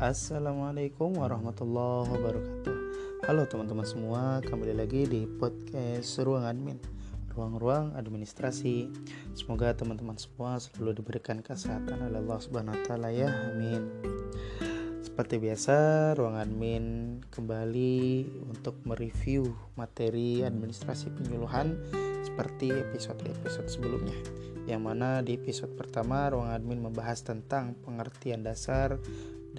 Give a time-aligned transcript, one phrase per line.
[0.00, 2.76] Assalamualaikum warahmatullahi wabarakatuh.
[3.28, 6.80] Halo teman-teman semua Kembali lagi di podcast Ruang Admin
[7.36, 8.88] Ruang-ruang administrasi.
[9.36, 13.92] Semoga teman-teman semua selalu diberikan kesehatan oleh Allah Subhanahu wa taala ya Amin.
[15.04, 15.76] Seperti biasa
[16.16, 21.76] Ruang Admin kembali untuk mereview materi administrasi penyuluhan
[22.24, 24.16] seperti episode-episode sebelumnya
[24.64, 29.02] yang mana di episode pertama ruang admin membahas tentang pengertian dasar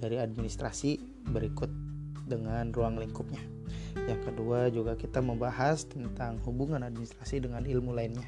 [0.02, 0.98] dari administrasi
[1.30, 1.70] berikut
[2.26, 3.38] dengan ruang lingkupnya.
[4.10, 8.26] Yang kedua juga kita membahas tentang hubungan administrasi dengan ilmu lainnya.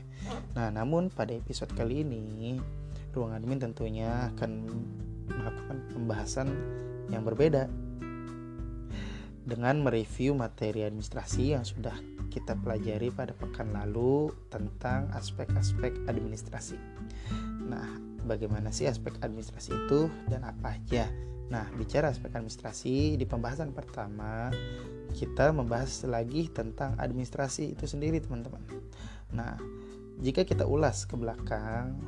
[0.55, 2.62] Nah, namun pada episode kali ini
[3.10, 4.70] ruang admin tentunya akan
[5.27, 6.48] melakukan pembahasan
[7.10, 7.66] yang berbeda
[9.45, 11.93] dengan mereview materi administrasi yang sudah
[12.32, 16.80] kita pelajari pada pekan lalu tentang aspek-aspek administrasi.
[17.68, 21.07] Nah, bagaimana sih aspek administrasi itu dan apa aja
[21.52, 24.48] Nah, bicara aspek administrasi di pembahasan pertama
[25.12, 28.64] kita membahas lagi tentang administrasi itu sendiri, teman-teman.
[29.30, 29.54] Nah,
[30.18, 32.01] jika kita ulas ke belakang,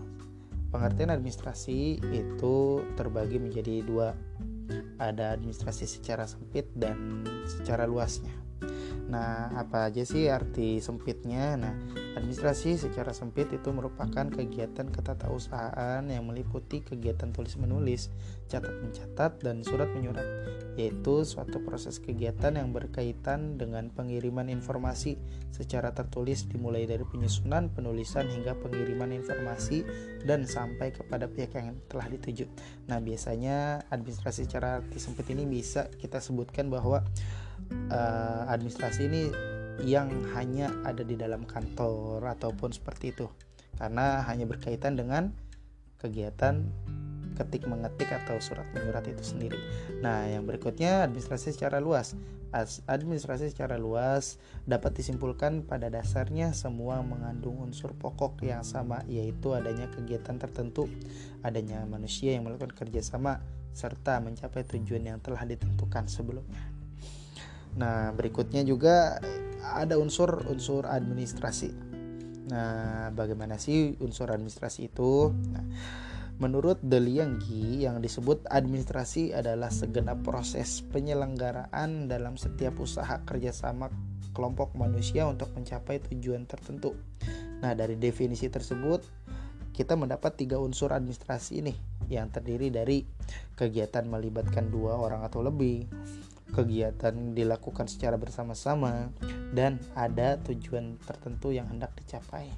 [0.73, 2.57] pengertian administrasi itu
[2.99, 4.17] terbagi menjadi dua.
[4.99, 8.33] Ada administrasi secara sempit dan secara luasnya.
[9.07, 11.55] Nah, apa aja sih arti sempitnya?
[11.55, 11.75] Nah,
[12.17, 18.09] administrasi secara sempit itu merupakan kegiatan ketatausahaan yang meliputi kegiatan tulis-menulis,
[18.49, 20.25] catat-mencatat, dan surat-menyurat,
[20.81, 25.21] yaitu suatu proses kegiatan yang berkaitan dengan pengiriman informasi
[25.53, 29.85] secara tertulis dimulai dari penyusunan, penulisan, hingga pengiriman informasi
[30.25, 32.49] dan sampai kepada pihak yang telah dituju.
[32.89, 37.05] Nah, biasanya administrasi secara sempit ini bisa kita sebutkan bahwa
[37.93, 39.23] uh, administrasi ini
[39.85, 43.27] yang hanya ada di dalam kantor ataupun seperti itu
[43.77, 45.37] karena hanya berkaitan dengan
[46.01, 46.65] kegiatan
[47.37, 49.61] ketik mengetik atau surat menyurat itu sendiri.
[50.01, 52.17] Nah, yang berikutnya administrasi secara luas.
[52.49, 59.53] As administrasi secara luas dapat disimpulkan pada dasarnya semua mengandung unsur pokok yang sama yaitu
[59.53, 60.89] adanya kegiatan tertentu,
[61.45, 63.45] adanya manusia yang melakukan kerjasama
[63.77, 66.65] serta mencapai tujuan yang telah ditentukan sebelumnya.
[67.77, 69.21] Nah, berikutnya juga
[69.75, 71.75] ada unsur-unsur administrasi.
[72.47, 75.35] Nah, bagaimana sih unsur administrasi itu?
[75.51, 75.67] Nah,
[76.39, 83.91] menurut Delianggi yang disebut administrasi adalah segenap proses penyelenggaraan dalam setiap usaha kerjasama
[84.37, 86.93] kelompok manusia untuk mencapai tujuan tertentu.
[87.65, 89.01] Nah, dari definisi tersebut
[89.73, 91.75] kita mendapat tiga unsur administrasi ini
[92.09, 93.05] yang terdiri dari
[93.57, 95.85] kegiatan melibatkan dua orang atau lebih,
[96.55, 99.11] kegiatan dilakukan secara bersama-sama,
[99.57, 102.51] dan ada tujuan tertentu yang hendak dicapai.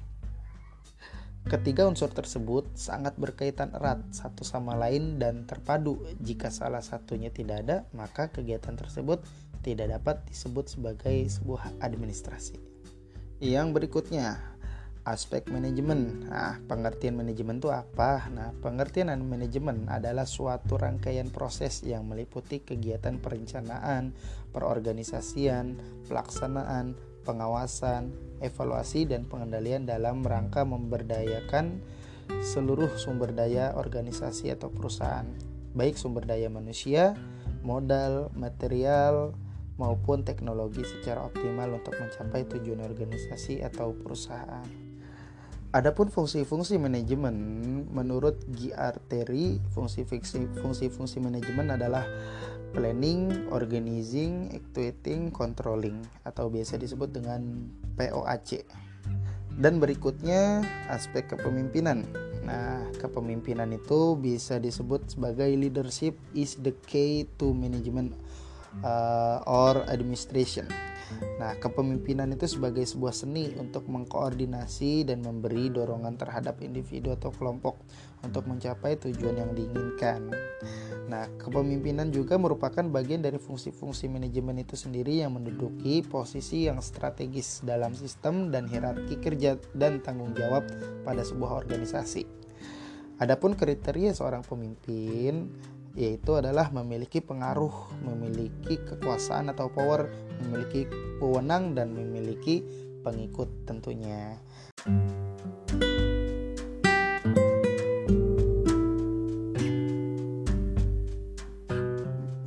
[1.47, 6.03] Ketiga unsur tersebut sangat berkaitan erat satu sama lain dan terpadu.
[6.19, 9.23] Jika salah satunya tidak ada, maka kegiatan tersebut
[9.63, 12.59] tidak dapat disebut sebagai sebuah administrasi.
[13.39, 14.58] Yang berikutnya,
[15.09, 16.29] aspek manajemen.
[16.29, 18.29] Nah, pengertian manajemen itu apa?
[18.29, 24.13] Nah, pengertian manajemen adalah suatu rangkaian proses yang meliputi kegiatan perencanaan,
[24.53, 26.93] perorganisasian, pelaksanaan,
[27.25, 31.81] pengawasan, evaluasi dan pengendalian dalam rangka memberdayakan
[32.45, 35.25] seluruh sumber daya organisasi atau perusahaan,
[35.73, 37.17] baik sumber daya manusia,
[37.65, 39.33] modal, material,
[39.79, 44.88] maupun teknologi secara optimal untuk mencapai tujuan organisasi atau perusahaan.
[45.69, 47.37] Adapun fungsi-fungsi manajemen
[47.93, 52.09] menurut Giarteri, fungsi-fungsi manajemen adalah
[52.73, 57.69] planning, organizing, actuating, controlling atau biasa disebut dengan
[58.01, 58.65] POAC.
[59.61, 62.01] Dan berikutnya aspek kepemimpinan.
[62.49, 68.17] Nah, kepemimpinan itu bisa disebut sebagai leadership is the key to management
[68.81, 70.65] uh, or administration.
[71.39, 77.79] Nah, kepemimpinan itu sebagai sebuah seni untuk mengkoordinasi dan memberi dorongan terhadap individu atau kelompok
[78.21, 80.29] untuk mencapai tujuan yang diinginkan.
[81.09, 87.65] Nah, kepemimpinan juga merupakan bagian dari fungsi-fungsi manajemen itu sendiri yang menduduki posisi yang strategis
[87.65, 90.67] dalam sistem dan hierarki kerja dan tanggung jawab
[91.01, 92.27] pada sebuah organisasi.
[93.19, 95.51] Adapun kriteria seorang pemimpin
[95.99, 100.07] yaitu adalah memiliki pengaruh, memiliki kekuasaan atau power,
[100.47, 100.87] memiliki
[101.19, 102.63] wewenang dan memiliki
[103.03, 104.39] pengikut tentunya.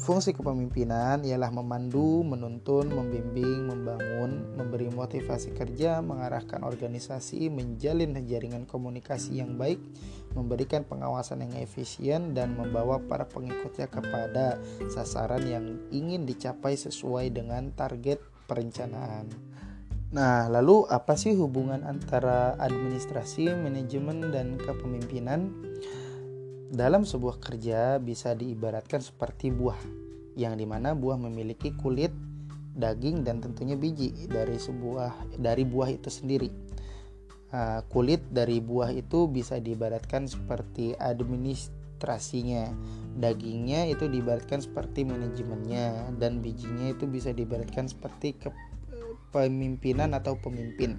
[0.03, 9.39] Fungsi kepemimpinan ialah memandu, menuntun, membimbing, membangun, memberi motivasi kerja, mengarahkan organisasi, menjalin jaringan komunikasi
[9.39, 9.79] yang baik,
[10.35, 14.59] memberikan pengawasan yang efisien, dan membawa para pengikutnya kepada
[14.91, 15.65] sasaran yang
[15.95, 18.19] ingin dicapai sesuai dengan target
[18.51, 19.31] perencanaan.
[20.13, 25.49] Nah, lalu apa sih hubungan antara administrasi, manajemen, dan kepemimpinan?
[26.73, 29.77] Dalam sebuah kerja bisa diibaratkan seperti buah,
[30.41, 32.09] yang di mana buah memiliki kulit,
[32.73, 36.49] daging, dan tentunya biji dari sebuah dari buah itu sendiri.
[37.53, 42.73] Uh, kulit dari buah itu bisa diibaratkan seperti administrasinya,
[43.21, 50.97] dagingnya itu diibaratkan seperti manajemennya, dan bijinya itu bisa diibaratkan seperti kepemimpinan atau pemimpin.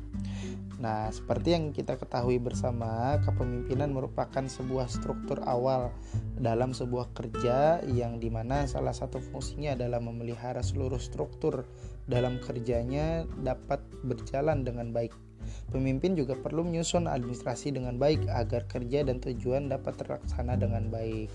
[0.84, 5.96] Nah, seperti yang kita ketahui bersama, kepemimpinan merupakan sebuah struktur awal
[6.36, 11.64] dalam sebuah kerja yang di mana salah satu fungsinya adalah memelihara seluruh struktur
[12.04, 15.16] dalam kerjanya dapat berjalan dengan baik.
[15.72, 21.32] Pemimpin juga perlu menyusun administrasi dengan baik agar kerja dan tujuan dapat terlaksana dengan baik.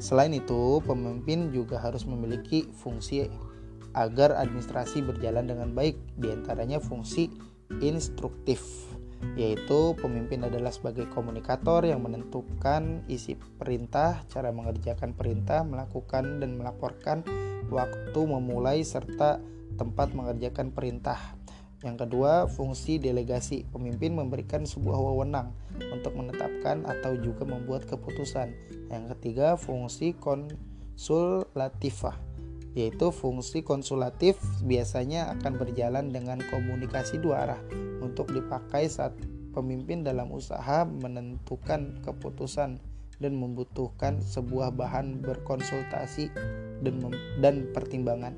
[0.00, 3.28] Selain itu, pemimpin juga harus memiliki fungsi
[3.92, 7.28] agar administrasi berjalan dengan baik, di antaranya fungsi
[7.80, 8.88] instruktif
[9.38, 17.22] yaitu pemimpin adalah sebagai komunikator yang menentukan isi perintah, cara mengerjakan perintah, melakukan dan melaporkan
[17.70, 19.40] waktu memulai serta
[19.78, 21.38] tempat mengerjakan perintah.
[21.82, 23.66] Yang kedua, fungsi delegasi.
[23.66, 25.50] Pemimpin memberikan sebuah wewenang
[25.90, 28.54] untuk menetapkan atau juga membuat keputusan.
[28.86, 32.14] Yang ketiga, fungsi konsulatifah
[32.72, 37.60] yaitu fungsi konsulatif biasanya akan berjalan dengan komunikasi dua arah
[38.00, 39.12] untuk dipakai saat
[39.52, 42.80] pemimpin dalam usaha menentukan keputusan
[43.22, 46.34] dan membutuhkan sebuah bahan berkonsultasi
[46.82, 46.94] dan
[47.38, 48.34] dan pertimbangan.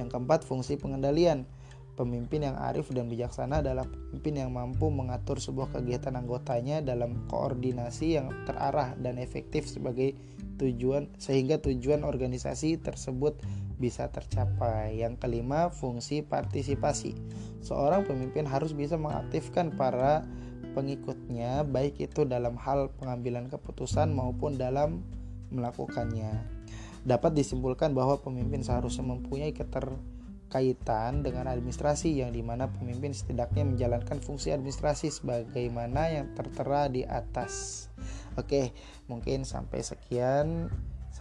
[0.00, 1.44] Yang keempat, fungsi pengendalian.
[1.92, 8.16] Pemimpin yang arif dan bijaksana adalah pemimpin yang mampu mengatur sebuah kegiatan anggotanya dalam koordinasi
[8.16, 10.16] yang terarah dan efektif sebagai
[10.56, 13.36] tujuan sehingga tujuan organisasi tersebut
[13.82, 15.02] bisa tercapai.
[15.02, 17.18] Yang kelima, fungsi partisipasi.
[17.66, 20.22] Seorang pemimpin harus bisa mengaktifkan para
[20.78, 25.02] pengikutnya baik itu dalam hal pengambilan keputusan maupun dalam
[25.50, 26.62] melakukannya.
[27.02, 29.90] Dapat disimpulkan bahwa pemimpin seharusnya mempunyai keter
[30.52, 37.08] kaitan dengan administrasi yang di mana pemimpin setidaknya menjalankan fungsi administrasi sebagaimana yang tertera di
[37.08, 37.88] atas.
[38.36, 38.76] Oke,
[39.08, 40.68] mungkin sampai sekian.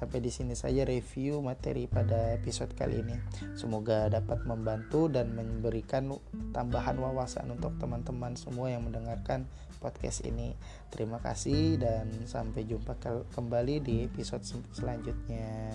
[0.01, 3.13] Sampai di sini saja review materi pada episode kali ini.
[3.53, 6.09] Semoga dapat membantu dan memberikan
[6.50, 9.45] tambahan wawasan untuk teman-teman semua yang mendengarkan
[9.77, 10.57] podcast ini.
[10.89, 12.98] Terima kasih dan sampai jumpa
[13.30, 14.42] kembali di episode
[14.74, 15.69] selanjutnya.